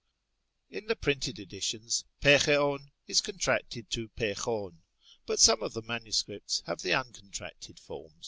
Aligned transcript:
In 0.71 0.87
the 0.87 0.95
printed 0.95 1.37
editions, 1.37 2.05
πήχεων 2.23 2.89
is 3.05 3.21
contracted 3.21 3.87
to 3.91 4.09
πηχῶν; 4.17 4.77
but 5.27 5.39
some 5.39 5.61
of 5.61 5.73
the 5.73 5.83
MSS. 5.83 6.63
have 6.65 6.81
the 6.81 6.89
uncontracted 6.95 7.77
form. 7.79 8.11